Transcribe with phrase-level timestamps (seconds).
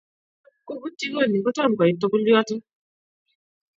[0.51, 2.55] ngap koput chikoni ,kotom koit tukul yoto